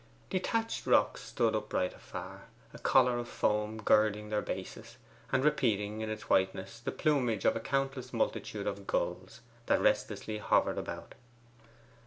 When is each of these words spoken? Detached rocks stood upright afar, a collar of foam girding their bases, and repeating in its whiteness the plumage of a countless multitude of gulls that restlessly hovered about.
Detached 0.31 0.87
rocks 0.87 1.21
stood 1.21 1.53
upright 1.55 1.93
afar, 1.93 2.45
a 2.73 2.79
collar 2.79 3.19
of 3.19 3.27
foam 3.29 3.77
girding 3.77 4.29
their 4.29 4.41
bases, 4.41 4.97
and 5.31 5.45
repeating 5.45 6.01
in 6.01 6.09
its 6.09 6.27
whiteness 6.27 6.79
the 6.79 6.91
plumage 6.91 7.45
of 7.45 7.55
a 7.55 7.59
countless 7.59 8.11
multitude 8.11 8.65
of 8.65 8.87
gulls 8.87 9.41
that 9.67 9.79
restlessly 9.79 10.39
hovered 10.39 10.79
about. 10.79 11.13